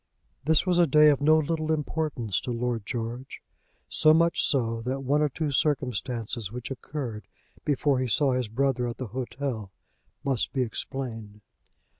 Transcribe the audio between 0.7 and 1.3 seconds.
a day of